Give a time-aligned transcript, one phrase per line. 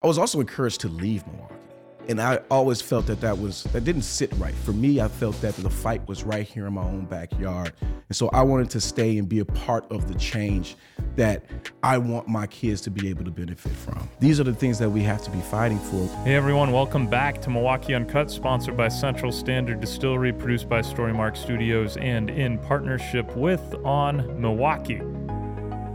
[0.00, 1.54] I was also encouraged to leave Milwaukee.
[2.06, 4.54] And I always felt that that was that didn't sit right.
[4.54, 7.72] For me, I felt that the fight was right here in my own backyard.
[7.82, 10.76] And so I wanted to stay and be a part of the change
[11.16, 11.44] that
[11.82, 14.08] I want my kids to be able to benefit from.
[14.20, 16.06] These are the things that we have to be fighting for.
[16.22, 21.36] Hey everyone, welcome back to Milwaukee Uncut, sponsored by Central Standard Distillery, produced by Storymark
[21.36, 25.02] Studios, and in partnership with On Milwaukee.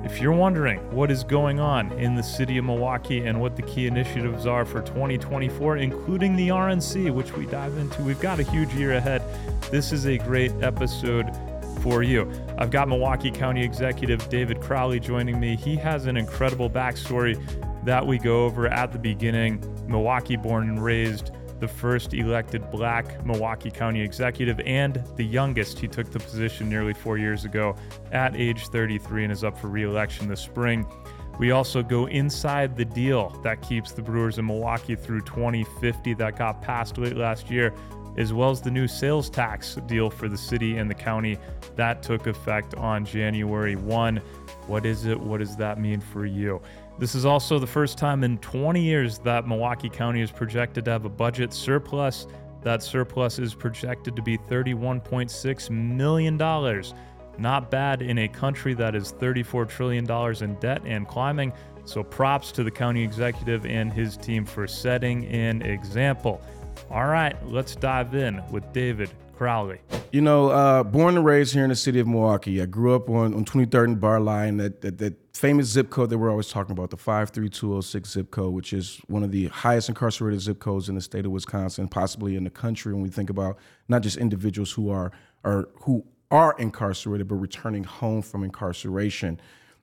[0.04, 3.61] If you're wondering what is going on in the city of Milwaukee and what the
[3.61, 8.43] key initiatives are for 2024, including the RNC, which we dive into, we've got a
[8.43, 9.23] huge year ahead.
[9.71, 11.31] This is a great episode
[11.81, 12.29] for you.
[12.57, 15.55] I've got Milwaukee County Executive David Crowley joining me.
[15.55, 17.41] He has an incredible backstory
[17.85, 19.63] that we go over at the beginning.
[19.88, 21.31] Milwaukee born and raised
[21.63, 25.80] the first elected black Milwaukee County executive and the youngest.
[25.80, 27.77] He took the position nearly four years ago
[28.12, 30.85] at age 33 and is up for re election this spring.
[31.40, 36.38] We also go inside the deal that keeps the Brewers in Milwaukee through 2050 that
[36.38, 37.73] got passed late last year,
[38.18, 41.37] as well as the new sales tax deal for the city and the county
[41.77, 44.18] that took effect on January 1.
[44.68, 45.18] What is it?
[45.18, 46.62] What does that mean for you?
[46.99, 50.91] This is also the first time in 20 years that Milwaukee County is projected to
[50.91, 52.27] have a budget surplus.
[52.62, 56.84] That surplus is projected to be $31.6 million.
[57.40, 60.10] Not bad in a country that is $34 trillion
[60.44, 61.52] in debt and climbing.
[61.86, 66.41] So props to the county executive and his team for setting an example.
[66.91, 69.80] All right, let's dive in with David Crowley.
[70.12, 72.62] You know, uh, born and raised here in the city of Milwaukee.
[72.62, 76.09] I grew up on, on 23rd and Bar Line, that, that, that famous zip code
[76.09, 79.90] that we're always talking about, the 53206 zip code, which is one of the highest
[79.90, 82.94] incarcerated zip codes in the state of Wisconsin, possibly in the country.
[82.94, 83.57] When we think about
[83.88, 85.12] not just individuals who are,
[85.44, 89.40] are who are incarcerated, but returning home from incarceration.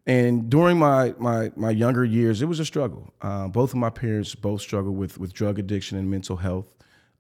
[0.07, 3.13] And during my my my younger years, it was a struggle.
[3.21, 6.75] Uh, both of my parents both struggled with with drug addiction and mental health.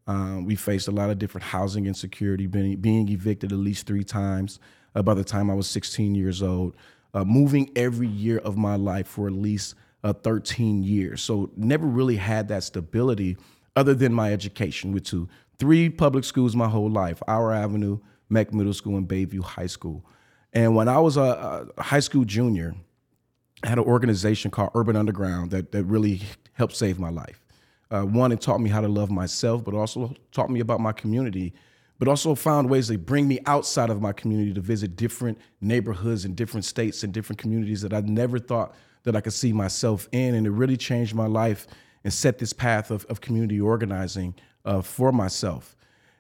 [0.06, 4.03] Um, we faced a lot of different housing insecurity, being, being evicted at least three
[4.03, 4.59] times
[4.94, 6.75] uh, by the time I was 16 years old,
[7.15, 11.22] uh, moving every year of my life for at least uh, 13 years.
[11.22, 13.37] So never really had that stability
[13.76, 15.28] other than my education, with two,
[15.59, 20.04] three public schools my whole life, Auer Avenue, Meck Middle School, and Bayview High School.
[20.53, 22.75] And when I was a, a high school junior,
[23.62, 26.22] I had an organization called Urban Underground that, that really
[26.54, 27.41] helped save my life.
[27.91, 30.93] Uh, one, it taught me how to love myself, but also taught me about my
[30.93, 31.53] community,
[32.00, 36.25] but also found ways to bring me outside of my community to visit different neighborhoods
[36.25, 40.09] and different states and different communities that I never thought that I could see myself
[40.11, 40.34] in.
[40.34, 41.66] And it really changed my life
[42.03, 44.34] and set this path of, of community organizing
[44.65, 45.77] uh, for myself.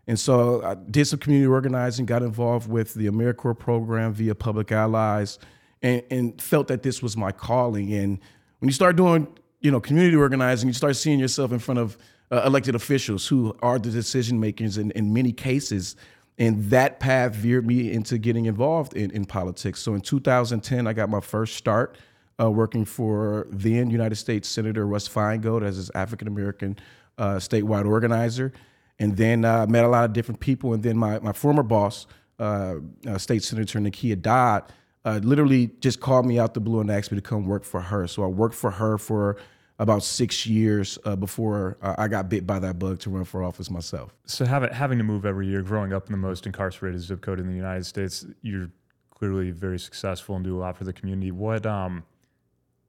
[0.06, 4.72] And so I did some community organizing, got involved with the AmeriCorps program via Public
[4.72, 5.38] Allies,
[5.80, 7.94] and, and felt that this was my calling.
[7.94, 8.18] And
[8.58, 9.28] when you start doing
[9.60, 11.96] you know, community organizing, you start seeing yourself in front of
[12.30, 15.96] uh, elected officials who are the decision makers in, in many cases.
[16.38, 19.80] And that path veered me into getting involved in, in politics.
[19.80, 21.98] So in 2010, I got my first start
[22.40, 26.78] uh, working for then United States Senator Russ Feingold as his African American
[27.18, 28.52] uh, statewide organizer.
[28.98, 30.72] And then I uh, met a lot of different people.
[30.72, 32.06] And then my, my former boss,
[32.38, 32.76] uh,
[33.06, 34.72] uh, State Senator Nakia Dodd,
[35.04, 38.06] literally just called me out the blue and asked me to come work for her.
[38.06, 39.36] So I worked for her for
[39.80, 43.42] about six years uh, before uh, I got bit by that bug to run for
[43.42, 44.14] office myself.
[44.26, 47.40] So having having to move every year, growing up in the most incarcerated zip code
[47.40, 48.70] in the United States, you're
[49.08, 51.30] clearly very successful and do a lot for the community.
[51.32, 52.04] What um,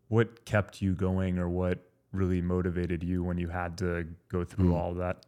[0.10, 1.80] what kept you going, or what
[2.12, 4.76] really motivated you when you had to go through mm.
[4.76, 5.26] all of that?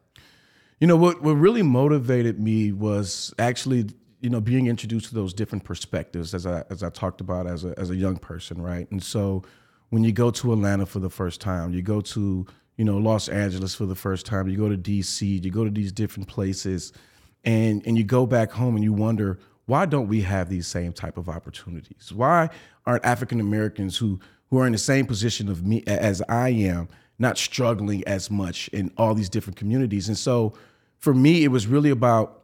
[0.80, 3.86] You know what what really motivated me was actually
[4.20, 7.64] you know being introduced to those different perspectives as I as I talked about as
[7.64, 8.90] a as a young person, right?
[8.90, 9.44] And so
[9.90, 12.46] when you go to Atlanta for the first time, you go to
[12.76, 15.70] you know Los Angeles for the first time, you go to D.C., you go to
[15.70, 16.92] these different places,
[17.44, 20.92] and and you go back home and you wonder why don't we have these same
[20.92, 22.12] type of opportunities?
[22.12, 22.50] Why
[22.86, 26.88] aren't African Americans who who are in the same position of me as I am
[27.18, 30.08] not struggling as much in all these different communities?
[30.08, 30.54] And so
[30.98, 32.42] for me, it was really about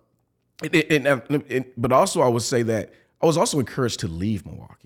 [1.76, 4.80] but also I would say that I was also encouraged to leave Milwaukee.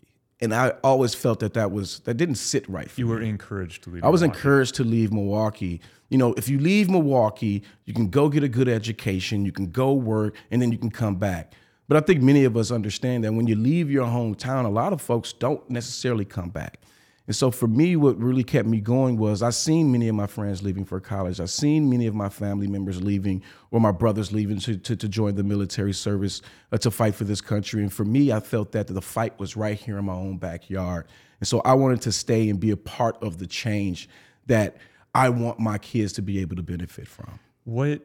[0.45, 2.91] And I always felt that that was that didn't sit right.
[2.91, 3.07] For me.
[3.07, 4.05] You were encouraged to leave.
[4.05, 5.81] I was encouraged to leave Milwaukee.
[6.11, 9.71] You know, if you leave Milwaukee, you can go get a good education, you can
[9.71, 11.55] go work, and then you can come back.
[11.89, 14.93] But I think many of us understand that when you leave your hometown, a lot
[14.93, 16.79] of folks don't necessarily come back.
[17.27, 20.27] And so for me, what really kept me going was I seen many of my
[20.27, 21.41] friends leaving for college.
[21.41, 25.09] I seen many of my family members leaving or my brothers leaving to, to, to
[25.09, 27.81] join the military service uh, to fight for this country.
[27.81, 31.07] And for me, I felt that the fight was right here in my own backyard.
[31.41, 34.09] And so I wanted to stay and be a part of the change
[34.47, 34.77] that
[35.15, 37.39] I want my kids to be able to benefit from.
[37.65, 38.03] What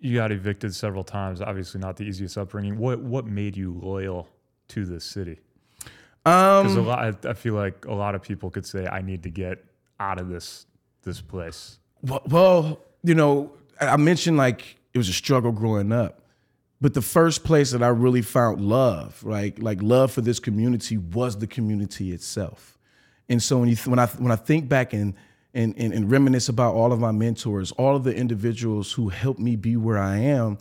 [0.00, 1.40] you got evicted several times.
[1.40, 2.78] Obviously, not the easiest upbringing.
[2.78, 4.28] What what made you loyal
[4.68, 5.40] to this city?
[6.62, 9.00] Because a Um, lot, I, I feel like a lot of people could say, "I
[9.02, 9.64] need to get
[9.98, 10.66] out of this
[11.02, 16.20] this place." well, well, you know, I mentioned like it was a struggle growing up,
[16.80, 20.96] but the first place that I really found love, like like love for this community,
[20.96, 22.78] was the community itself.
[23.28, 25.14] And so when you when I when I think back and
[25.54, 29.40] and, and and reminisce about all of my mentors, all of the individuals who helped
[29.40, 30.58] me be where I am,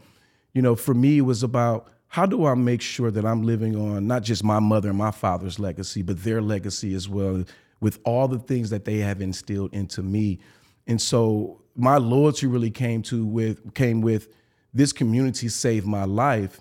[0.54, 1.88] you know, for me it was about
[2.18, 5.12] how do I make sure that I'm living on not just my mother and my
[5.12, 7.44] father's legacy, but their legacy as well,
[7.80, 10.40] with all the things that they have instilled into me.
[10.88, 14.30] And so my loyalty really came to with came with
[14.74, 16.60] this community saved my life.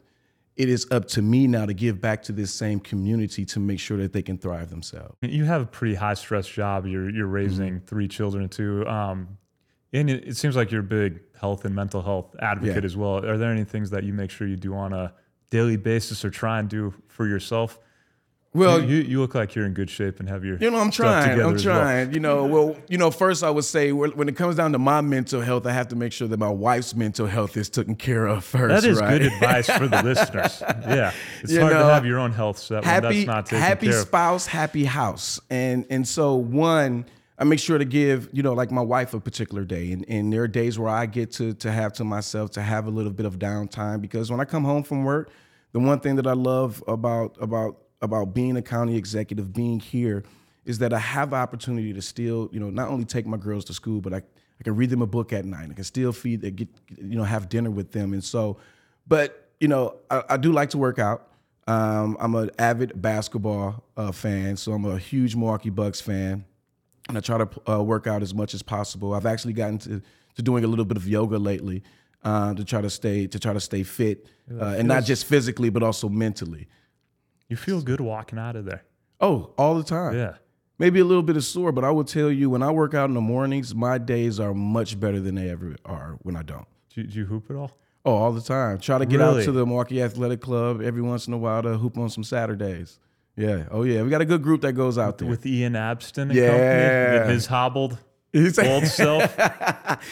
[0.56, 3.80] It is up to me now to give back to this same community to make
[3.80, 5.14] sure that they can thrive themselves.
[5.22, 6.84] You have a pretty high stress job.
[6.86, 7.86] You're you're raising Mm-hmm.
[7.86, 9.38] three children too, um,
[9.94, 12.90] and it, it seems like you're a big health and mental health advocate Yeah.
[12.90, 13.24] as well.
[13.24, 15.14] Are there any things that you make sure you do on a
[15.50, 17.78] daily basis or try and do for yourself?
[18.54, 20.90] Well, you, you look like you're in good shape and have your You know, I'm
[20.90, 21.38] trying.
[21.42, 21.78] I'm as well.
[21.78, 22.14] trying.
[22.14, 25.02] You know, well, you know, first I would say when it comes down to my
[25.02, 28.24] mental health, I have to make sure that my wife's mental health is taken care
[28.24, 28.82] of first.
[28.82, 29.18] That is right?
[29.18, 30.62] good advice for the listeners.
[30.62, 31.12] Yeah,
[31.42, 33.86] it's You hard to have your own health set when happy, that's not taken happy
[33.88, 34.00] care of.
[34.00, 37.04] Happy spouse, happy house, and and so one,
[37.38, 40.32] I make sure to give you know like my wife a particular day, and and
[40.32, 43.12] there are days where I get to to have to myself to have a little
[43.12, 45.30] bit of downtime because when I come home from work,
[45.72, 50.24] the one thing that I love about about about being a county executive, being here,
[50.64, 53.64] is that I have the opportunity to still you know not only take my girls
[53.66, 54.22] to school, but I
[54.58, 55.68] I can read them a book at night.
[55.70, 58.56] I can still feed, they get you know have dinner with them, and so,
[59.06, 61.28] but you know I, I do like to work out.
[61.68, 66.44] Um, I'm an avid basketball uh, fan, so I'm a huge Milwaukee Bucks fan,
[67.08, 69.14] and I try to uh, work out as much as possible.
[69.14, 70.02] I've actually gotten to,
[70.36, 71.82] to doing a little bit of yoga lately
[72.24, 74.26] uh, to try to stay to try to stay fit,
[74.60, 76.66] uh, and not just physically but also mentally.
[77.48, 78.82] You feel good walking out of there.
[79.20, 80.14] Oh, all the time.
[80.16, 80.34] Yeah.
[80.78, 83.08] Maybe a little bit of sore, but I will tell you when I work out
[83.08, 86.66] in the mornings, my days are much better than they ever are when I don't.
[86.94, 87.70] Do, you- do you hoop at all?
[88.04, 88.78] Oh, all the time.
[88.78, 91.76] Try to get out to the Milwaukee Athletic Club every once in a while to
[91.78, 92.98] hoop on some Saturdays.
[93.36, 93.64] Yeah.
[93.70, 94.02] Oh yeah.
[94.02, 95.28] We got a good group that goes out there.
[95.28, 96.48] With Ian Abston and Yeah.
[96.48, 97.98] company, with his hobbled
[98.32, 99.34] He's, old self.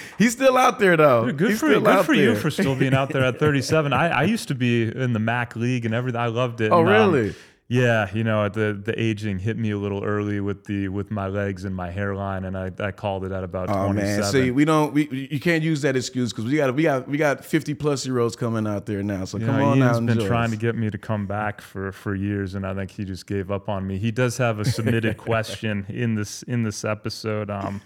[0.19, 1.31] he's still out there though.
[1.32, 1.81] Good He's for you.
[1.81, 3.93] Good for you for still being out there at 37.
[3.93, 6.21] I, I used to be in the MAC league and everything.
[6.21, 6.71] I loved it.
[6.73, 7.35] Oh, And, um, really?
[7.67, 11.29] Yeah, you know, the the aging hit me a little early with the with my
[11.29, 14.21] legs and my hairline, and I, I called it at about Oh 27.
[14.21, 17.09] man, see, we don't, we you can't use that excuse because we got we got
[17.09, 19.25] we got fifty plus year olds coming out there now.
[19.25, 20.51] So You come know, on Ian's out been trying us.
[20.51, 23.51] to get me to come back for, for years, and I think he just gave
[23.51, 23.97] up on me.
[23.99, 27.49] He does have a submitted question in this in this episode.
[27.51, 27.81] Um,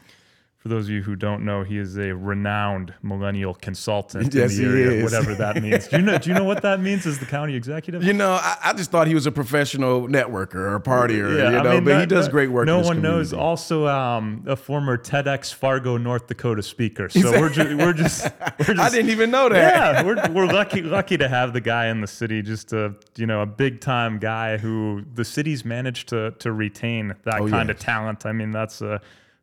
[0.68, 4.64] for those of you who don't know, he is a renowned millennial consultant Yes, in
[4.64, 5.04] the he area, is.
[5.04, 5.88] whatever that means.
[5.88, 6.18] Do you know?
[6.18, 8.02] Do you know what that means as the county executive?
[8.04, 11.74] You know, I, I just thought he was a professional networker or partier, you I
[11.74, 12.66] mean, but he does great work.
[12.66, 13.32] No one knows.
[13.32, 17.08] Also, um, a former TEDx Fargo, North Dakota speaker.
[17.08, 18.24] So we're just we're just
[18.58, 18.78] we're just.
[18.80, 19.56] I didn't even know that.
[19.96, 22.42] Yeah, we're, we're lucky lucky to have the guy in the city.
[22.42, 27.14] Just a you know a big time guy who the city's managed to to retain
[27.24, 27.74] that Oh, kind yeah.
[27.74, 28.26] of talent.
[28.26, 29.00] I mean that's a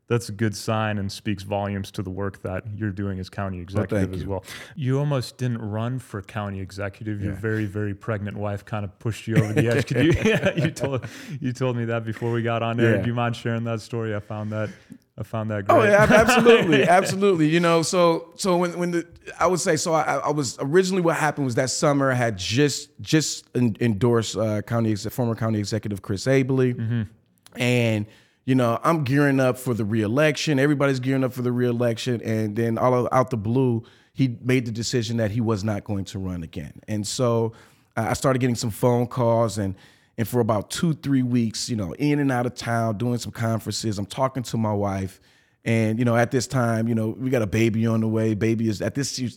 [0.07, 3.59] that's a good sign and speaks volumes to the work that you're doing as county
[3.59, 4.29] executive as you.
[4.29, 4.43] well.
[4.75, 7.21] You almost didn't run for county executive.
[7.21, 9.87] Your very very pregnant wife kind of pushed you over the edge.
[9.87, 10.13] Could you?
[10.25, 11.05] Yeah, you told
[11.41, 12.95] you told me that before we got on air.
[12.97, 13.01] Yeah.
[13.01, 14.15] Do you mind sharing that story?
[14.15, 14.69] I found that
[15.17, 15.75] I found that great.
[15.77, 17.47] Oh yeah, absolutely, absolutely.
[17.49, 19.07] You know, so so when when the
[19.39, 22.37] I would say so I, I was originally what happened was that summer I had
[22.37, 27.07] just just en- endorsed uh, county former county executive Chris Abele,
[27.55, 28.05] and
[28.45, 30.59] you know I'm gearing up for the reelection.
[30.59, 33.83] Everybody's gearing up for the reelection, and then all out the blue,
[34.13, 37.53] he made the decision that he was not going to run again, and so
[37.97, 39.75] uh, I started getting some phone calls and.
[40.17, 43.33] And for about two, three weeks, you know, in and out of town, doing some
[43.33, 43.99] conferences.
[43.99, 45.19] I'm talking to my wife,
[45.65, 48.33] and you know, at this time, you know, we got a baby on the way.
[48.33, 49.29] Baby is at this, you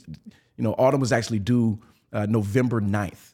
[0.58, 1.80] know, autumn was actually due
[2.12, 3.32] uh, November 9th.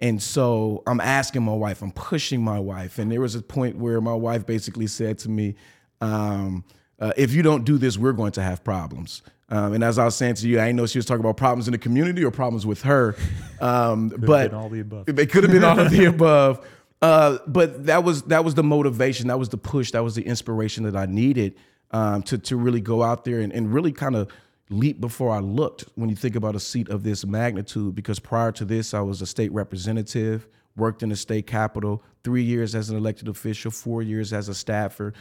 [0.00, 2.98] And so I'm asking my wife, I'm pushing my wife.
[2.98, 5.54] And there was a point where my wife basically said to me,
[6.00, 6.64] um,
[7.00, 9.22] uh, if you don't do this, we're going to have problems.
[9.50, 11.36] Um, and as I was saying to you, I didn't know she was talking about
[11.36, 13.14] problems in the community or problems with her.
[13.60, 15.08] Um, but all the above.
[15.08, 16.66] It could have been all of the above.
[17.02, 20.22] Uh, but that was that was the motivation, that was the push, that was the
[20.22, 21.56] inspiration that I needed
[21.90, 24.30] um, to to really go out there and, and really kind of
[24.70, 25.84] leap before I looked.
[25.94, 29.20] When you think about a seat of this magnitude, because prior to this, I was
[29.22, 34.02] a state representative, worked in the state capitol, three years as an elected official, four
[34.02, 35.12] years as a staffer.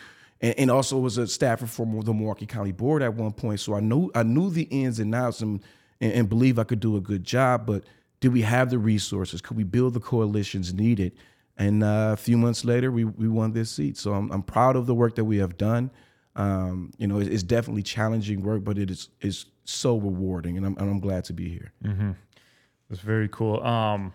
[0.44, 3.60] and, and also was a staffer for the Milwaukee County Board at one point.
[3.60, 5.62] So I knew I knew the ins and outs and,
[6.00, 7.66] and, and believe I could do a good job.
[7.66, 7.86] But
[8.20, 9.42] did we have the resources?
[9.42, 11.14] Could we build the coalitions needed?
[11.58, 13.98] And uh, a few months later, we we won this seat.
[13.98, 15.90] So I'm, I'm proud of the work that we have done.
[16.36, 20.78] Um, you know, it's definitely challenging work, but it is is so rewarding, and I'm
[20.78, 21.72] and I'm glad to be here.
[21.84, 22.12] Mm-hmm.
[22.90, 23.64] That's very cool.
[23.64, 24.14] Um,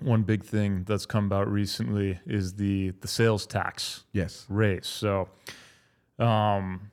[0.00, 4.86] one big thing that's come about recently is the the sales tax yes raise.
[4.86, 5.28] So,
[6.18, 6.90] um,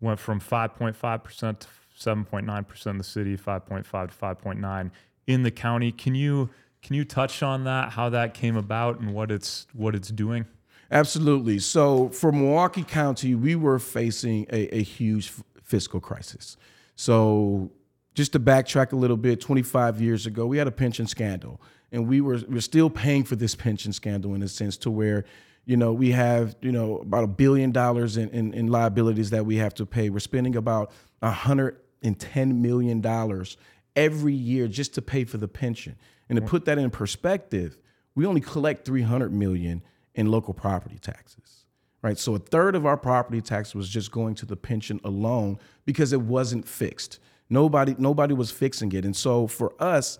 [0.00, 4.90] went from 5.5 percent to 7.9 percent in the city, 5.5 to 5.9
[5.26, 5.92] in the county.
[5.92, 6.50] Can you
[6.82, 7.90] can you touch on that?
[7.90, 10.46] How that came about and what it's what it's doing?
[10.92, 11.58] Absolutely.
[11.58, 16.58] So for Milwaukee County, we were facing a, a huge f- fiscal crisis.
[16.96, 17.70] So
[18.14, 22.06] just to backtrack a little bit, 25 years ago, we had a pension scandal, and
[22.06, 25.24] we were we're still paying for this pension scandal in a sense to where,
[25.64, 29.46] you know, we have you know about a billion dollars in, in, in liabilities that
[29.46, 30.10] we have to pay.
[30.10, 33.56] We're spending about 110 million dollars
[33.96, 35.96] every year just to pay for the pension.
[36.28, 37.78] And to put that in perspective,
[38.14, 39.82] we only collect 300 million
[40.14, 41.64] in local property taxes,
[42.02, 42.18] right?
[42.18, 46.12] So a third of our property tax was just going to the pension alone because
[46.12, 47.18] it wasn't fixed.
[47.48, 49.04] Nobody, nobody was fixing it.
[49.04, 50.18] And so for us,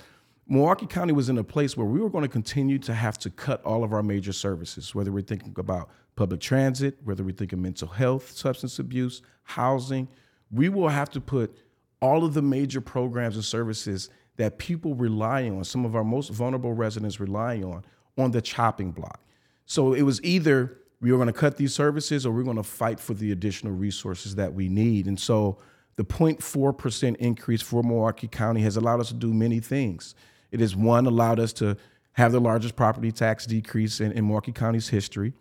[0.48, 3.30] Milwaukee County was in a place where we were going to continue to have to
[3.30, 7.62] cut all of our major services, whether we're thinking about public transit, whether we're thinking
[7.62, 10.08] mental health, substance abuse, housing.
[10.50, 11.56] We will have to put
[12.00, 16.30] all of the major programs and services that people rely on, some of our most
[16.30, 17.84] vulnerable residents rely on,
[18.18, 19.20] on the chopping block.
[19.66, 22.56] So it was either we were going to cut these services or we are going
[22.56, 25.06] to fight for the additional resources that we need.
[25.06, 25.58] And so
[25.96, 30.14] the 0.4% increase for Milwaukee County has allowed us to do many things.
[30.52, 31.76] It has, one, allowed us to
[32.12, 35.32] have the largest property tax decrease in, in Milwaukee County's history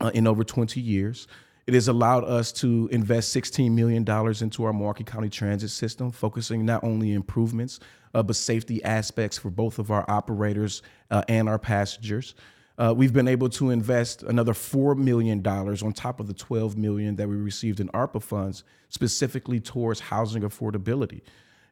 [0.00, 1.26] uh, in over 20 years.
[1.66, 6.64] It has allowed us to invest $16 million into our Milwaukee County transit system, focusing
[6.64, 7.80] not only improvements,
[8.12, 12.34] uh, but safety aspects for both of our operators uh, and our passengers.
[12.76, 17.16] Uh, we've been able to invest another $4 million on top of the 12 million
[17.16, 21.20] that we received in ARPA funds, specifically towards housing affordability.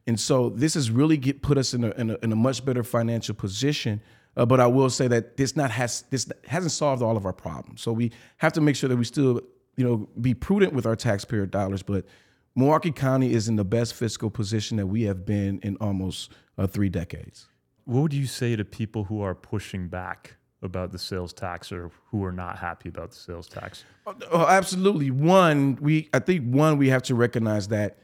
[0.06, 2.64] And so this has really get, put us in a, in a, in a much
[2.64, 4.00] better financial position.
[4.36, 7.32] Uh, but I will say that this not has this hasn't solved all of our
[7.32, 7.82] problems.
[7.82, 9.42] So we have to make sure that we still,
[9.76, 11.82] you know, be prudent with our taxpayer dollars.
[11.82, 12.06] But
[12.54, 16.66] Milwaukee County is in the best fiscal position that we have been in almost uh,
[16.66, 17.48] three decades.
[17.84, 21.90] What would you say to people who are pushing back about the sales tax or
[22.10, 23.84] who are not happy about the sales tax?
[24.06, 25.10] Oh, absolutely.
[25.10, 27.98] One, we I think one we have to recognize that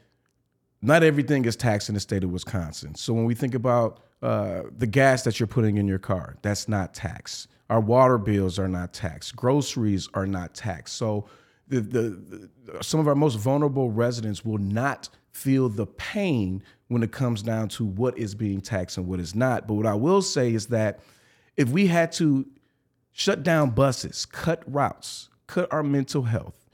[0.81, 2.95] not everything is taxed in the state of Wisconsin.
[2.95, 6.67] So when we think about uh, the gas that you're putting in your car, that's
[6.67, 7.47] not taxed.
[7.69, 9.35] Our water bills are not taxed.
[9.35, 10.95] Groceries are not taxed.
[10.95, 11.27] So
[11.67, 17.03] the, the, the some of our most vulnerable residents will not feel the pain when
[17.03, 19.67] it comes down to what is being taxed and what is not.
[19.67, 20.99] But what I will say is that
[21.59, 22.47] if we had to
[23.11, 26.65] shut down buses, cut routes, cut our mental health,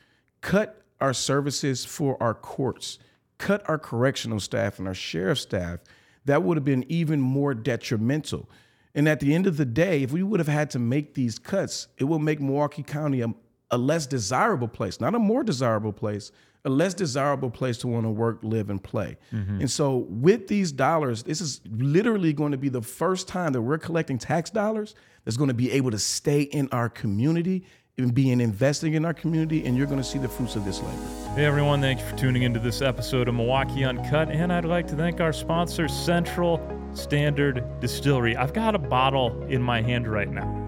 [0.42, 3.00] cut our services for our courts,
[3.40, 5.80] cut our correctional staff and our sheriff staff,
[6.26, 8.48] that would have been even more detrimental.
[8.94, 11.40] And at the end of the day, if we would have had to make these
[11.40, 13.34] cuts, it will make Milwaukee County a,
[13.72, 16.32] a less desirable place, not a more desirable place,
[16.66, 19.18] a less desirable place to want to work, live, and play.
[19.32, 19.62] Mm-hmm.
[19.62, 23.62] And so, with these dollars, this is literally going to be the first time that
[23.62, 27.66] we're collecting tax dollars that's going to be able to stay in our community
[27.98, 30.82] and being investing in our community, and you're going to see the fruits of this
[30.82, 31.34] labor.
[31.36, 34.30] Hey, everyone, thanks for tuning into this episode of Milwaukee Uncut.
[34.30, 36.60] And I'd like to thank our sponsor, Central
[36.94, 38.36] Standard Distillery.
[38.36, 40.65] I've got a bottle in my hand right now.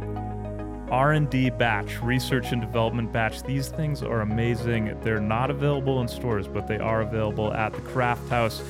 [0.90, 3.44] R&D batch, research and development batch.
[3.44, 4.98] These things are amazing.
[5.02, 8.62] They're not available in stores, but they are available at the Craft House.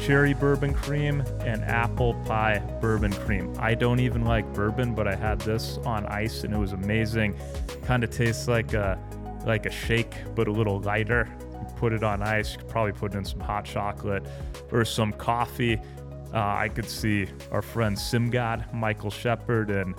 [0.00, 3.52] Cherry bourbon cream and apple pie bourbon cream.
[3.58, 7.36] I don't even like bourbon, but I had this on ice and it was amazing.
[7.84, 8.98] Kind of tastes like a
[9.44, 11.28] like a shake, but a little lighter.
[11.52, 12.52] You put it on ice.
[12.52, 14.24] You could probably put it in some hot chocolate
[14.70, 15.80] or some coffee.
[16.32, 19.94] Uh, I could see our friend Simgod, Michael Shepard, and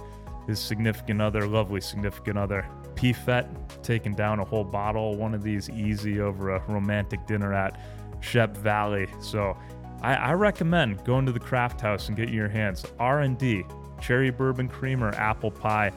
[0.49, 3.47] his significant other, lovely significant other, PFET,
[3.83, 7.79] taking down a whole bottle, one of these easy over a romantic dinner at
[8.19, 9.07] Shep Valley.
[9.21, 9.55] So
[10.01, 13.63] I, I recommend going to the craft house and getting your hands R&D,
[14.01, 15.91] cherry bourbon cream or apple pie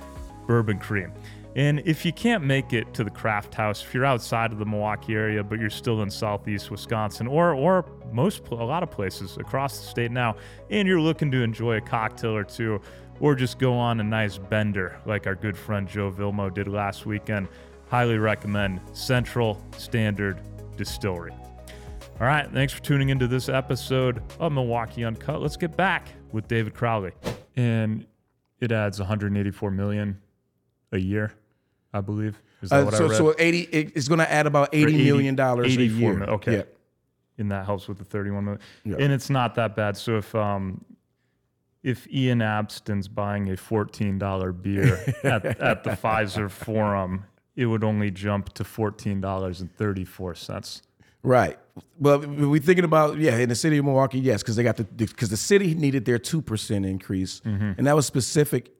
[0.46, 1.12] bourbon cream.
[1.54, 4.64] And if you can't make it to the craft house, if you're outside of the
[4.64, 9.36] Milwaukee area, but you're still in southeast Wisconsin or or most a lot of places
[9.36, 10.36] across the state now,
[10.70, 12.80] and you're looking to enjoy a cocktail or two,
[13.20, 17.06] or just go on a nice bender like our good friend Joe Vilmo did last
[17.06, 17.48] weekend,
[17.88, 20.40] highly recommend Central Standard
[20.76, 21.32] Distillery.
[22.20, 25.42] All right, thanks for tuning into this episode of Milwaukee Uncut.
[25.42, 27.12] Let's get back with David Crowley.
[27.56, 28.06] And
[28.60, 30.20] it adds 184 million
[30.92, 31.32] a year,
[31.92, 32.40] I believe.
[32.62, 33.16] Is that Uh, what so, I read?
[33.16, 36.14] so eighty, it- it's going to add about eighty 80 million dollars a year.
[36.14, 36.56] mil- okay.
[36.58, 36.62] Yeah.
[37.38, 38.60] and that helps with the 31 million.
[38.84, 38.96] Yeah.
[38.98, 39.96] And it's not that bad.
[39.96, 40.84] So if um
[41.82, 47.24] if Ian Abston's buying a $14 beer at, at the Fiserv Forum,
[47.56, 50.82] it would only jump to $14.34.
[51.24, 51.58] Right.
[51.98, 54.84] Well, we're thinking about yeah, in the city of Milwaukee, yes, because they got the
[54.84, 58.70] because the city needed their two percent increase, and that was specific,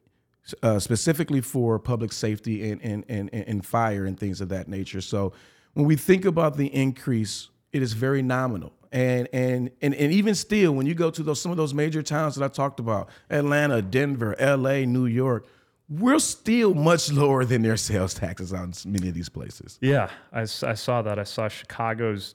[0.63, 5.01] uh, specifically for public safety and, and and and fire and things of that nature.
[5.01, 5.33] So
[5.75, 8.73] when we think about the increase, it is very nominal.
[8.91, 12.03] And, and and and even still, when you go to those some of those major
[12.03, 15.47] towns that I talked about, Atlanta, Denver, L.A., New York,
[15.89, 19.79] we're still much lower than their sales taxes on many of these places.
[19.81, 21.19] Yeah, I saw that.
[21.19, 22.35] I saw Chicago's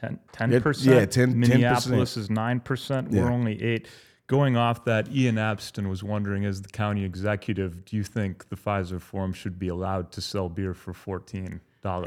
[0.00, 0.18] 10,
[0.50, 0.84] Yeah, 10%.
[0.84, 3.12] yeah, 10 Minneapolis is 9%.
[3.12, 3.22] Yeah.
[3.22, 3.88] We're only 8
[4.32, 8.56] Going off that, Ian Abston was wondering, as the county executive, do you think the
[8.56, 11.60] Fiserv Forum should be allowed to sell beer for $14?
[11.84, 12.00] well,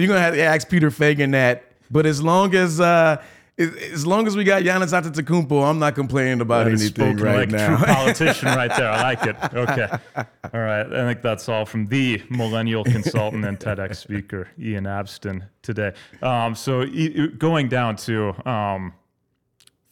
[0.00, 1.72] you're gonna have to ask Peter Feigin that.
[1.90, 3.22] But as long as uh,
[3.58, 7.50] as, long as we got Giannis Antetokounmpo, I'm not complaining about That anything right like
[7.50, 7.76] now.
[7.76, 8.88] true politician right there.
[8.88, 9.36] I like it.
[9.52, 9.88] Okay.
[10.16, 10.86] All right.
[10.86, 15.92] I think that's all from the millennial consultant and TEDx speaker, Ian Abston, today.
[16.22, 18.94] Um, so e- going down to um,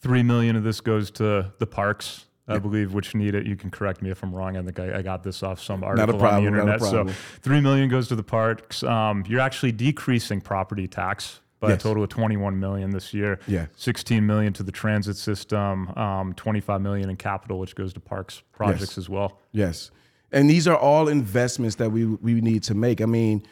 [0.01, 2.25] three million of this goes to the parks.
[2.47, 3.45] I believe, which need it.
[3.45, 4.57] You can correct me if I'm wrong.
[4.57, 6.81] I think I, I got this off some article problem, on the internet.
[6.81, 7.07] So
[7.41, 8.83] three million goes to the parks.
[8.83, 11.79] Um, you're actually decreasing property tax by Yes.
[11.79, 13.39] a total of 21 million this year.
[13.47, 13.67] Yeah.
[13.77, 18.41] 16 million to the transit system, um, 25 million in capital, which goes to parks
[18.51, 18.97] projects Yes.
[18.97, 19.39] as well.
[19.53, 19.89] Yes,
[20.33, 22.99] and these are all investments that we we need to make.
[22.99, 23.43] I mean,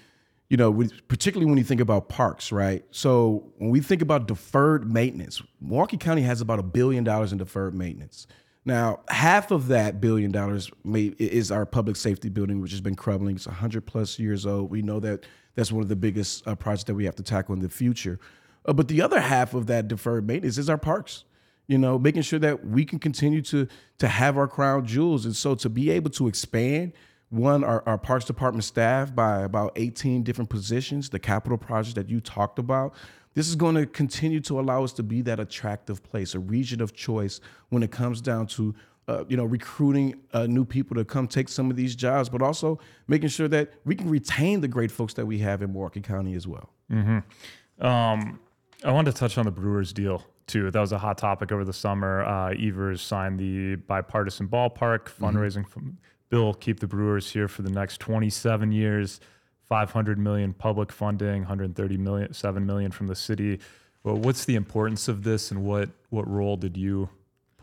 [0.50, 2.84] you know, particularly when you think about parks, right?
[2.92, 7.38] So when we think about deferred maintenance, Milwaukee County has about a billion dollars in
[7.38, 8.26] deferred maintenance.
[8.66, 13.36] Now, half of that billion dollars is our public safety building, which has been crumbling.
[13.36, 14.72] It's 100 plus years old.
[14.72, 17.54] We know that that's one of the biggest uh, projects that we have to tackle
[17.54, 18.20] in the future.
[18.66, 21.26] Uh, but the other half of that deferred maintenance is our parks
[21.70, 23.68] you know, making sure that we can continue to
[24.00, 25.24] to have our crown jewels.
[25.24, 26.94] And so to be able to expand
[27.30, 32.10] one our, our parks department staff by about 18 different positions, the capital projects that
[32.10, 32.94] you talked about,
[33.36, 36.82] this is going to continue to allow us to be that attractive place, a region
[36.82, 37.40] of choice
[37.70, 38.74] when it comes down to
[39.08, 42.44] uh, you know, recruiting uh, new people to come take some of these jobs, but
[42.44, 46.00] also making sure that we can retain the great folks that we have in Milwaukee
[46.00, 46.70] County as well.
[47.80, 48.40] Um,
[48.84, 50.70] I wanted to touch on the Brewers deal too.
[50.70, 52.24] That was a hot topic over the summer.
[52.24, 55.98] Uh, Evers signed the bipartisan ballpark fundraising from
[56.30, 59.20] bill, keep the Brewers here for the next 27 years.
[59.70, 63.60] 500 million public funding, 130 million, 7 million from the city.
[64.04, 67.10] Well, what's the importance of this, and what what role did you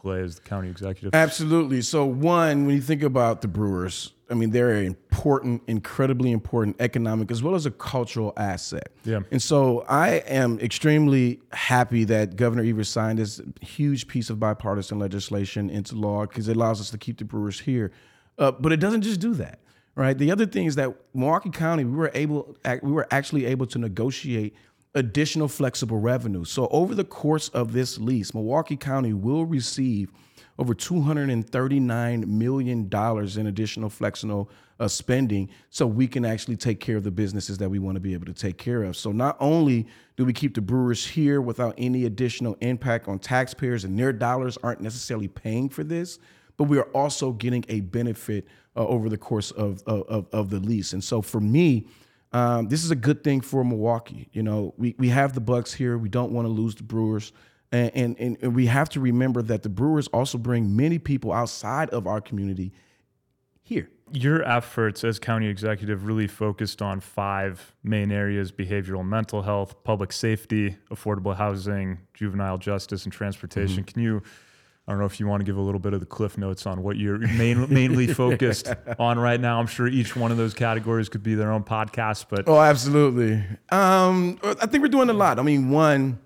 [0.06, 1.14] play as the county executive?
[1.14, 1.82] Absolutely.
[1.82, 6.76] So, one, when you think about the Brewers, I mean, they're an important, incredibly important
[6.78, 8.90] economic as well as a cultural asset.
[9.04, 9.20] Yeah.
[9.32, 14.98] And so, I am extremely happy that Governor Evers signed this huge piece of bipartisan
[14.98, 17.90] legislation into law because it allows us to keep the Brewers here.
[18.38, 19.60] Uh, but it doesn't just do that,
[19.94, 20.16] right?
[20.16, 23.78] The other thing is that Milwaukee County, we were able, we were actually able to
[23.78, 24.54] negotiate
[24.94, 26.44] additional flexible revenue.
[26.44, 30.10] So over the course of this lease, Milwaukee County will receive
[30.58, 37.04] over $239 million in additional flexible uh, spending so we can actually take care of
[37.04, 38.96] the businesses that we want to be able to take care of.
[38.96, 43.84] So not only do we keep the brewers here without any additional impact on taxpayers
[43.84, 46.18] and their dollars aren't necessarily paying for this,
[46.56, 50.60] but we are also getting a benefit uh, over the course of, of, of the
[50.60, 50.92] lease.
[50.92, 51.86] And so for me,
[52.32, 54.28] um, this is a good thing for Milwaukee.
[54.32, 55.96] You know, we, we have the Bucks here.
[55.96, 57.32] We don't want to lose the Brewers.
[57.72, 61.32] And, and, and, and we have to remember that the Brewers also bring many people
[61.32, 62.72] outside of our community
[63.62, 63.88] here.
[64.12, 70.12] your efforts as county executive really focused on five main areas behavioral mental health, public
[70.12, 73.82] safety, affordable housing, juvenile justice, and transportation.
[73.84, 74.22] Can you?
[74.88, 76.64] I don't know if you want to give a little bit of the cliff notes
[76.64, 79.58] on what you're main, mainly focused on right now.
[79.58, 83.42] I'm sure each one of those categories could be their own podcast, but Oh, absolutely.
[83.70, 85.40] Um, I think we're doing a lot.
[85.40, 86.20] I mean, one,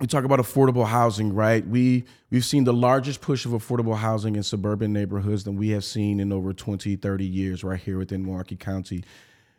[0.00, 1.66] we talk about affordable housing, right?
[1.66, 5.84] We we've seen the largest push of affordable housing in suburban neighborhoods than we have
[5.84, 9.02] seen in over 20, 30 years right here within Milwaukee County.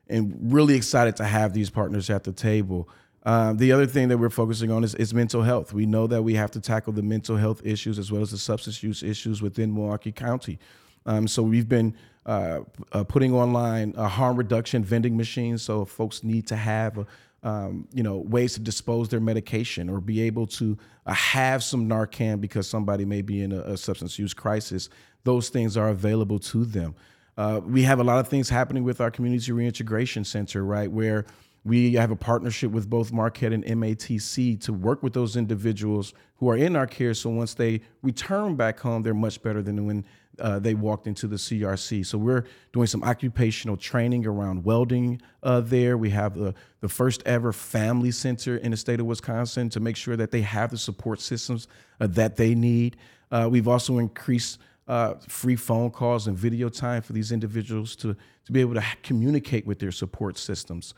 [0.08, 2.88] And really excited to have these partners at the table.
[3.26, 5.74] Um, the other thing that we're focusing on is, is mental health.
[5.74, 8.38] We know that we have to tackle the mental health issues as well as the
[8.38, 10.60] substance use issues within Milwaukee County.
[11.08, 12.62] Um, so we've been uh,
[12.92, 15.64] uh, putting online harm reduction vending machines.
[15.64, 17.08] So folks need to have, a,
[17.42, 21.90] um, you know, ways to dispose their medication or be able to uh, have some
[21.90, 24.90] Narcan because somebody may be in a, a substance use crisis,
[25.24, 26.96] those things are available to them.
[27.38, 31.26] Uh, we have a lot of things happening with our community reintegration center, right, where
[31.66, 36.48] we have a partnership with both Marquette and MATC to work with those individuals who
[36.50, 37.16] are in our care.
[37.16, 40.06] So once they return back home, they're much better than when
[40.40, 42.06] uh, they walked into the CRC.
[42.06, 45.98] So we're doing some occupational training around welding uh, there.
[45.98, 49.96] We have the, the first ever family center in the state of Wisconsin to make
[49.96, 51.68] sure that they have the support systems
[52.00, 52.98] uh, that they need.
[53.32, 58.16] Uh, we've also increased uh, free phone calls and video time for these individuals to,
[58.46, 60.94] to be able to communicate with their support systems.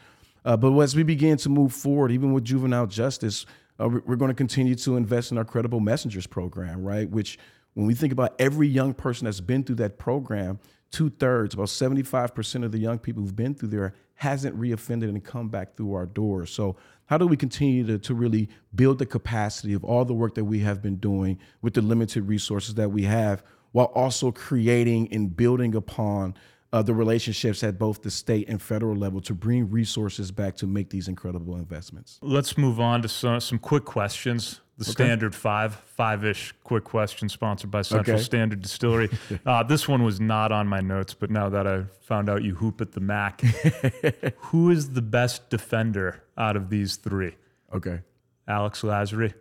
[0.47, 3.45] Uh, but as we begin to move forward, even with juvenile justice,
[3.81, 7.09] uh, we're going to continue to invest in our Credible Messengers program, right?
[7.09, 7.37] Which,
[7.73, 10.57] when we think about every young person that's been through that program,
[10.89, 15.21] two thirds, about 75% of the young people who've been through there hasn't reoffended and
[15.21, 16.49] come back through our doors.
[16.49, 20.33] So, how do we continue to, to really build the capacity of all the work
[20.35, 25.11] that we have been doing with the limited resources that we have while also creating
[25.11, 26.35] and building upon
[26.73, 30.67] uh, the relationships at both the state and federal level to bring resources back to
[30.67, 32.19] make these incredible investments.
[32.21, 34.59] Let's move on to some, some quick questions.
[34.77, 34.91] The okay.
[34.91, 38.23] standard five, five ish quick question sponsored by Central okay.
[38.23, 39.09] Standard Distillery.
[39.45, 42.53] uh, this one was not on my notes, but now that I found out you
[42.53, 43.41] hoop at the MAC,
[44.37, 47.35] who is the best defender out of these three?
[47.73, 48.01] Okay.
[48.47, 49.33] Alex Lasry,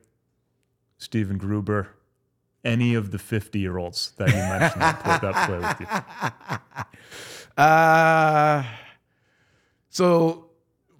[0.96, 1.88] Stephen Gruber,
[2.66, 6.86] any of the 50 year olds that you mentioned that, that play with you?
[7.56, 8.62] Uh,
[9.88, 10.50] so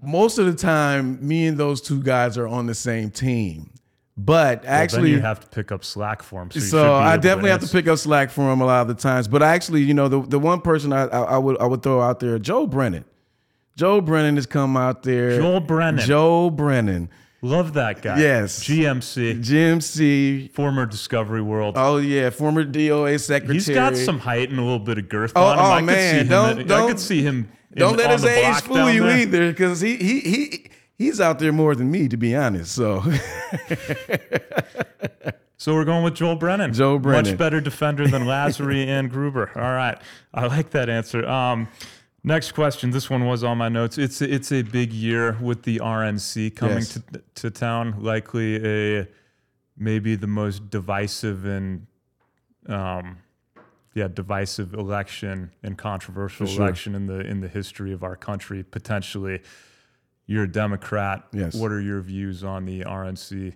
[0.03, 3.71] most of the time, me and those two guys are on the same team.
[4.17, 6.51] But well, actually, you have to pick up slack for him.
[6.51, 8.95] So, so I definitely have to pick up slack for him a lot of the
[8.95, 9.29] times.
[9.29, 12.01] But actually, you know, the, the one person I, I, I would I would throw
[12.01, 13.05] out there, Joe Brennan.
[13.77, 15.39] Joe Brennan has come out there.
[15.39, 16.07] Joe Brennan.
[16.07, 17.11] Joe Brennan
[17.47, 18.19] Love that guy.
[18.19, 18.65] Yes.
[18.65, 19.41] GMC.
[19.41, 20.51] GMC.
[20.53, 21.75] Former Discovery World.
[21.79, 23.55] Oh yeah, former DOA secretary.
[23.55, 25.65] He's got some height and a little bit of girth oh, on him.
[25.65, 27.49] Oh I man, don't, him, don't I could see him.
[27.75, 29.19] Don't in, let his age fool you there.
[29.19, 30.67] either, because he he he
[30.99, 32.75] he's out there more than me, to be honest.
[32.75, 33.05] So.
[35.59, 36.75] So we're going with Joel Brennan.
[36.75, 37.33] Joel Brennan.
[37.33, 39.51] Much better defender than Lasry and Gruber.
[39.57, 39.99] All right.
[40.35, 41.27] I like that answer.
[41.27, 41.69] Um,
[42.27, 42.91] Next question.
[42.91, 43.99] This one was on my notes.
[43.99, 46.95] It's a, it's a big year with the RNC coming yes.
[47.13, 48.03] to to town.
[48.03, 48.57] Likely
[49.01, 49.07] a
[49.79, 51.87] maybe the most divisive and
[52.69, 53.19] um,
[53.95, 56.65] yeah divisive election and controversial sure.
[56.65, 58.65] election in the in the history of our country.
[58.65, 59.41] Potentially,
[60.27, 61.29] you're a Democrat.
[61.33, 61.55] Yes.
[61.55, 63.55] What are your views on the RNC?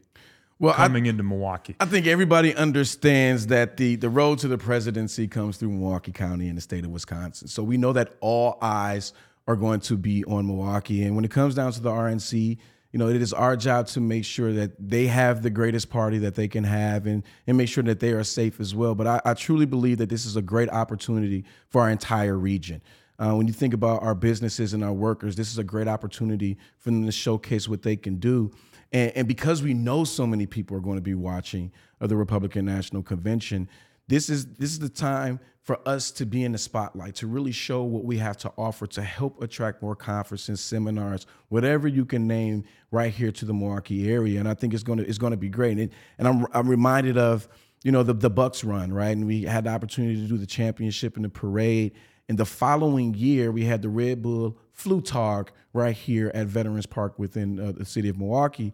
[0.60, 1.74] Well, coming I, into Milwaukee.
[1.80, 6.48] I think everybody understands that the the road to the presidency comes through Milwaukee County
[6.48, 7.48] in the state of Wisconsin.
[7.48, 9.12] So we know that all eyes
[9.48, 11.02] are going to be on Milwaukee.
[11.02, 12.58] And when it comes down to the RNC,
[12.92, 16.18] you know, it is our job to make sure that they have the greatest party
[16.18, 18.94] that they can have and, and make sure that they are safe as well.
[18.94, 22.82] But I, I truly believe that this is a great opportunity for our entire region.
[23.18, 26.56] Uh, when you think about our businesses and our workers, this is a great opportunity
[26.78, 28.50] for them to showcase what they can do.
[28.92, 32.16] And, and because we know so many people are going to be watching uh, the
[32.16, 33.68] Republican National Convention,
[34.08, 37.52] this is this is the time for us to be in the spotlight to really
[37.52, 42.26] show what we have to offer to help attract more conferences, seminars, whatever you can
[42.26, 44.40] name right here to the Milwaukee area.
[44.40, 45.78] And I think it's going to it's going to be great.
[45.78, 47.48] And, and I'm I'm reminded of
[47.84, 50.46] you know the the Bucks run right, and we had the opportunity to do the
[50.46, 51.92] championship and the parade.
[52.30, 57.18] And the following year, we had the Red Bull Flugtag right here at Veterans Park
[57.18, 58.72] within uh, the city of Milwaukee.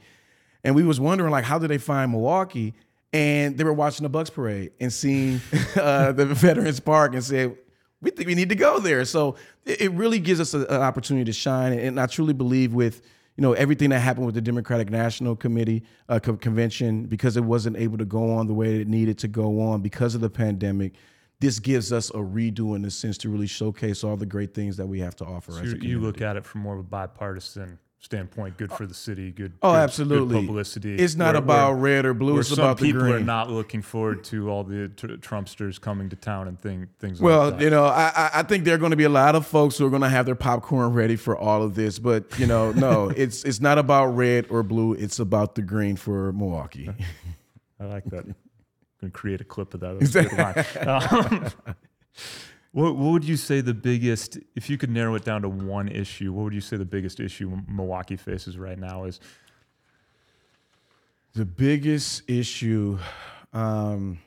[0.62, 2.74] And we was wondering like, how did they find Milwaukee?
[3.14, 5.40] And they were watching the Bucks parade and seeing
[5.74, 7.56] uh, the Veterans Park and said,
[8.02, 9.06] we think we need to go there.
[9.06, 11.72] So it, really gives us an opportunity to shine.
[11.72, 13.00] And I truly believe with
[13.36, 17.44] you know everything that happened with the Democratic National Committee uh, co- convention because it
[17.44, 20.28] wasn't able to go on the way it needed to go on because of the
[20.28, 20.92] pandemic
[21.40, 24.76] this gives us a redo in a sense to really showcase all the great things
[24.78, 25.52] that we have to offer.
[25.52, 29.32] So you look at it from more of a bipartisan standpoint, good for the city,
[29.32, 29.52] good.
[29.62, 30.40] Oh, good, absolutely.
[30.40, 30.94] Good publicity.
[30.96, 32.38] It's not where, about where, red or blue.
[32.38, 33.04] It's about the green.
[33.04, 36.88] People are not looking forward to all the tr- Trumpsters coming to town and thing,
[36.98, 37.20] things.
[37.20, 37.38] Like that.
[37.38, 39.46] Well, like you know, I, I think there are going to be a lot of
[39.46, 41.98] folks who are going to have their popcorn ready for all of this.
[41.98, 44.94] But you know, no, it's it's not about red or blue.
[44.94, 46.88] It's about the green for Milwaukee.
[47.80, 48.24] I like that
[49.00, 49.96] going to create a clip of that.
[50.86, 51.74] um,
[52.72, 55.88] what, what would you say the biggest, if you could narrow it down to one
[55.88, 59.20] issue, what would you say the biggest issue Milwaukee faces right now is?
[61.34, 62.98] The biggest issue,
[63.52, 64.18] um,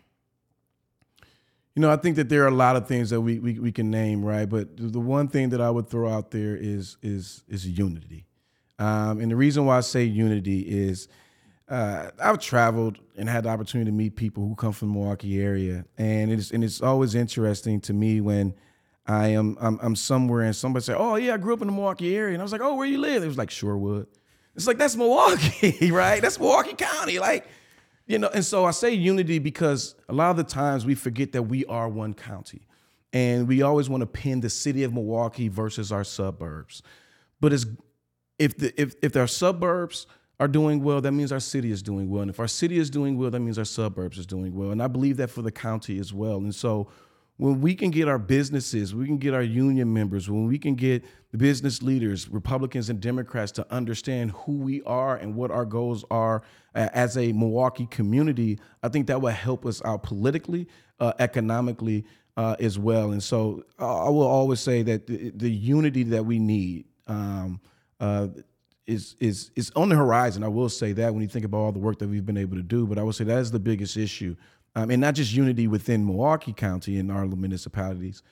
[1.73, 3.59] you You know, I think that there are a lot of things that we, we,
[3.59, 4.47] we can name, right?
[4.47, 8.25] But the one thing that I would throw out there is is is unity.
[8.77, 11.07] Um, and the reason why I say unity is
[11.69, 15.41] uh, I've traveled and had the opportunity to meet people who come from the Milwaukee
[15.41, 18.55] area, and it's and it's always interesting to me when
[19.05, 21.73] I am I'm, I'm somewhere and somebody say, "Oh yeah, I grew up in the
[21.73, 24.07] Milwaukee area," and I was like, "Oh, where you live?" It was like Shorewood.
[24.55, 26.21] It's like that's Milwaukee, right?
[26.21, 27.47] That's Milwaukee County, like
[28.07, 28.29] you know.
[28.33, 31.65] And so I say unity because a lot of the times we forget that we
[31.65, 32.67] are one county,
[33.13, 36.81] and we always want to pin the city of Milwaukee versus our suburbs.
[37.39, 37.67] But it's
[38.39, 40.07] if the if if our suburbs
[40.39, 42.21] are doing well, that means our city is doing well.
[42.21, 44.71] And if our city is doing well, that means our suburbs is doing well.
[44.71, 46.37] And I believe that for the county as well.
[46.37, 46.89] And so
[47.37, 50.75] when we can get our businesses, we can get our union members, when we can
[50.75, 55.65] get the business leaders, Republicans and Democrats to understand who we are and what our
[55.65, 56.41] goals are
[56.73, 60.67] as a Milwaukee community, I think that will help us out politically,
[60.99, 63.11] uh, economically uh, as well.
[63.11, 67.59] And so I will always say that the, the unity that we need um,
[67.99, 68.27] uh,
[68.89, 70.43] is is is on the horizon.
[70.43, 72.57] I will say that when you think about all the work that we've been able
[72.57, 74.35] to do, but I would say that is the biggest issue,
[74.75, 78.23] um, and not just unity within Milwaukee County and our municipalities,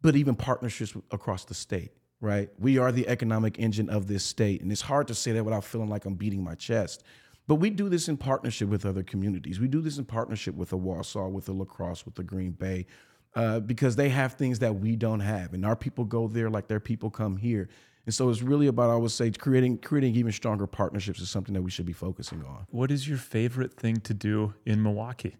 [0.00, 1.90] but even partnerships across the state.
[2.18, 5.44] Right, we are the economic engine of this state, and it's hard to say that
[5.44, 7.02] without feeling like I'm beating my chest.
[7.46, 9.60] But we do this in partnership with other communities.
[9.60, 12.52] We do this in partnership with the Wausau, with the La Crosse, with the Green
[12.52, 12.86] Bay,
[13.34, 16.68] uh, because they have things that we don't have, and our people go there like
[16.68, 17.68] their people come here.
[18.06, 21.52] And so it's really about, I would say, creating creating even stronger partnerships is something
[21.54, 22.66] that we should be focusing on.
[22.70, 25.36] What is your favorite thing to do in Milwaukee?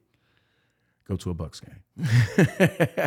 [1.09, 1.81] Go to a Bucks game.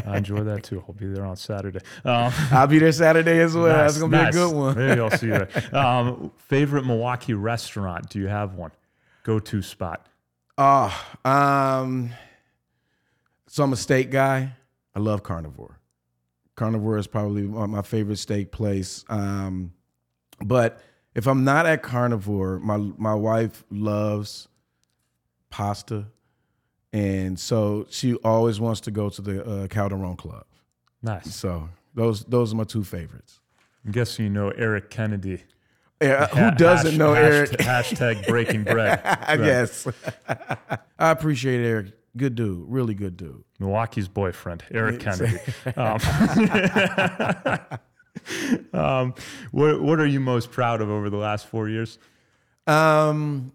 [0.06, 0.82] I enjoy that too.
[0.88, 1.80] I'll be there on Saturday.
[2.06, 3.68] Um, I'll be there Saturday as well.
[3.68, 4.34] nice, That's gonna nice.
[4.34, 4.78] be a good one.
[4.78, 5.50] Maybe I'll see you there.
[5.74, 8.10] Um, favorite Milwaukee restaurant?
[8.10, 8.72] Do you have one?
[9.24, 10.08] Go to spot.
[10.58, 10.94] Oh,
[11.26, 12.12] um,
[13.48, 14.54] so I'm a steak guy.
[14.96, 15.79] I love carnivore.
[16.60, 19.06] Carnivore is probably my favorite steak place.
[19.08, 19.72] Um,
[20.44, 20.82] but
[21.16, 24.50] if I'm not at Carnivore, my my wife loves
[25.50, 26.08] pasta,
[26.92, 30.44] and so she always wants to go to the uh, Calderone Club.
[31.02, 31.34] Nice.
[31.34, 33.40] So those those are my two favorites.
[33.86, 35.44] I'm guessing you know Eric Kennedy.
[36.02, 37.50] Yeah, who doesn't hash- know hasht- Eric?
[37.52, 39.02] Hashtag breaking bread.
[39.06, 39.40] Right.
[39.40, 39.88] yes,
[41.00, 41.88] I appreciate Eric.
[42.18, 43.44] Good dude, really good dude.
[43.60, 45.38] Milwaukee's boyfriend, Eric Kennedy.
[45.76, 46.00] Um,
[48.74, 49.14] um,
[49.52, 52.00] what, what are you most proud of over the last four years?
[52.68, 53.52] Um,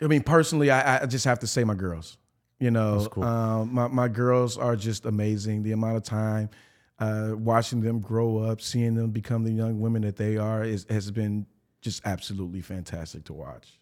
[0.00, 2.18] I mean, personally, I, I just have to say my girls.
[2.58, 3.22] You know, cool.
[3.22, 5.62] um, my my girls are just amazing.
[5.62, 6.50] The amount of time
[6.98, 10.84] uh, watching them grow up, seeing them become the young women that they are, is
[10.90, 11.46] has been
[11.80, 13.78] just absolutely fantastic to watch.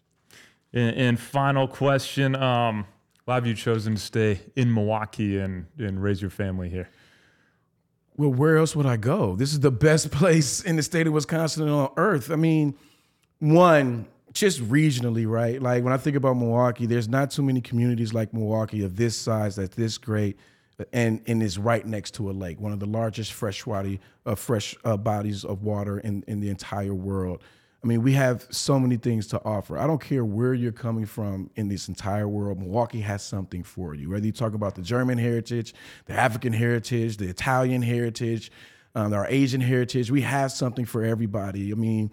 [0.73, 2.85] And, and final question: um,
[3.27, 6.87] Why have you chosen to stay in Milwaukee and, and raise your family here?
[8.15, 9.35] Well, where else would I go?
[9.35, 12.31] This is the best place in the state of Wisconsin on earth.
[12.31, 12.73] I mean,
[13.39, 15.61] one, just regionally, right?
[15.61, 19.17] Like when I think about Milwaukee, there's not too many communities like Milwaukee of this
[19.17, 20.37] size that's this great
[20.93, 24.73] and and is right next to a lake, one of the largest freshwater uh, fresh
[24.85, 27.43] uh, bodies of water in, in the entire world.
[27.83, 29.77] I mean, we have so many things to offer.
[29.77, 32.59] I don't care where you're coming from in this entire world.
[32.59, 34.09] Milwaukee has something for you.
[34.09, 38.51] Whether you talk about the German heritage, the African heritage, the Italian heritage,
[38.95, 41.71] um, our Asian heritage, we have something for everybody.
[41.71, 42.09] I mean,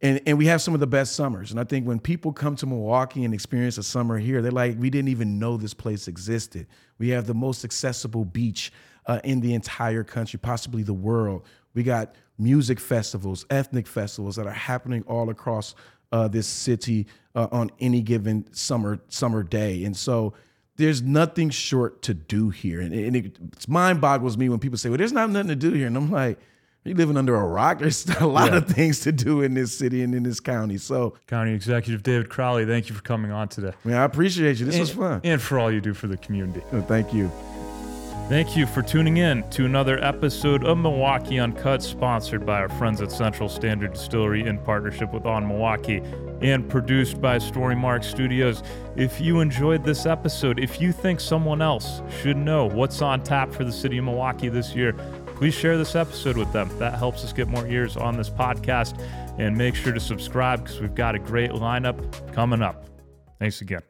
[0.00, 1.50] and, and we have some of the best summers.
[1.50, 4.76] And I think when people come to Milwaukee and experience a summer here, they're like,
[4.78, 6.66] we didn't even know this place existed.
[6.98, 8.72] We have the most accessible beach
[9.06, 11.44] uh, in the entire country, possibly the world.
[11.74, 15.74] We got music festivals, ethnic festivals that are happening all across
[16.10, 19.84] uh, this city uh, on any given summer summer day.
[19.84, 20.34] And so
[20.76, 22.80] there's nothing short to do here.
[22.80, 25.56] And, and it it's mind boggles me when people say, well, there's not nothing to
[25.56, 25.86] do here.
[25.86, 26.38] And I'm like,
[26.84, 27.78] you're living under a rock.
[27.80, 28.58] There's a lot Yeah.
[28.58, 30.78] of things to do in this city and in this county.
[30.78, 33.72] So, County Executive David Crowley, thank you for coming on today.
[33.84, 34.66] I mean, I appreciate you.
[34.66, 35.20] This was and, fun.
[35.22, 36.60] And for all you do for the community.
[36.88, 37.30] Thank you.
[38.32, 43.02] Thank you for tuning in to another episode of Milwaukee Uncut, sponsored by our friends
[43.02, 46.00] at Central Standard Distillery in partnership with On Milwaukee
[46.40, 48.62] and produced by Storymark Studios.
[48.96, 53.52] If you enjoyed this episode, if you think someone else should know what's on tap
[53.52, 54.94] for the city of Milwaukee this year,
[55.36, 56.70] please share this episode with them.
[56.78, 58.98] That helps us get more ears on this podcast.
[59.38, 62.86] And make sure to subscribe because we've got a great lineup coming up.
[63.38, 63.82] Thanks again.